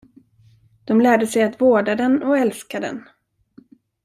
[0.85, 3.05] De lärde sig att vårda den och älska den.